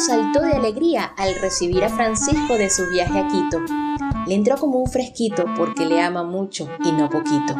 [0.00, 3.60] saltó de alegría al recibir a Francisco de su viaje a Quito.
[4.26, 7.54] Le entró como un fresquito porque le ama mucho y no poquito.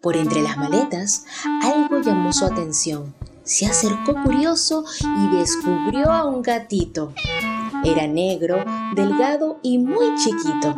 [0.00, 1.24] Por entre las maletas,
[1.62, 3.14] algo llamó su atención.
[3.44, 7.12] Se acercó curioso y descubrió a un gatito.
[7.84, 10.74] Era negro, delgado y muy chiquito.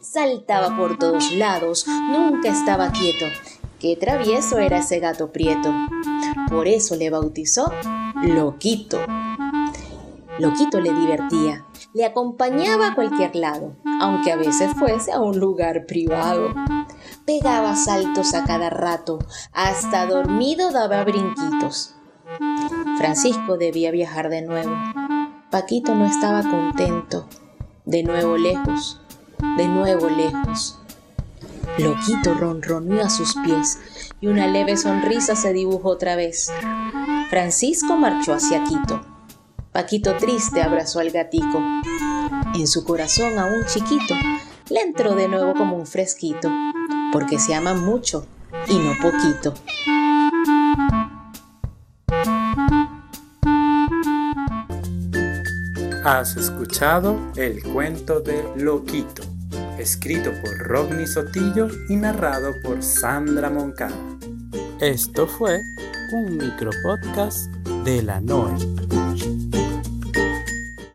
[0.00, 3.26] Saltaba por todos lados, nunca estaba quieto.
[3.78, 5.72] Qué travieso era ese gato prieto.
[6.48, 7.72] Por eso le bautizó
[8.22, 9.00] Loquito.
[10.40, 15.84] Loquito le divertía, le acompañaba a cualquier lado, aunque a veces fuese a un lugar
[15.84, 16.54] privado.
[17.26, 19.18] Pegaba saltos a cada rato,
[19.52, 21.94] hasta dormido daba brinquitos.
[22.96, 24.74] Francisco debía viajar de nuevo.
[25.50, 27.28] Paquito no estaba contento.
[27.84, 29.00] De nuevo lejos,
[29.58, 30.78] de nuevo lejos.
[31.76, 33.78] Loquito ronroneó a sus pies
[34.20, 36.50] y una leve sonrisa se dibujó otra vez.
[37.28, 39.09] Francisco marchó hacia Quito.
[39.72, 41.62] Paquito triste abrazó al gatico.
[42.54, 44.14] En su corazón aún chiquito
[44.68, 46.50] le entró de nuevo como un fresquito,
[47.12, 48.26] porque se aman mucho
[48.66, 49.54] y no poquito.
[56.04, 59.22] Has escuchado el cuento de Loquito,
[59.78, 63.94] escrito por Rodney Sotillo y narrado por Sandra Moncada.
[64.80, 65.60] Esto fue
[66.12, 67.52] un micropodcast
[67.84, 68.89] de la Noel.